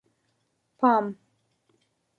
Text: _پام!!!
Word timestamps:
_پام!!! 0.79 1.05